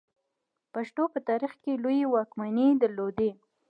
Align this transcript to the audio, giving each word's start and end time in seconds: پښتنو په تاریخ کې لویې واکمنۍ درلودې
پښتنو 0.73 1.03
په 1.13 1.19
تاریخ 1.29 1.53
کې 1.63 1.81
لویې 1.83 2.05
واکمنۍ 2.13 2.69
درلودې 2.81 3.31